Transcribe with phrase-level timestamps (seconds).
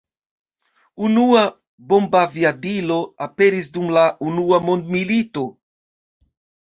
[1.07, 1.43] Unua
[1.91, 5.45] bombaviadilo aperis dum la unua mondmilito.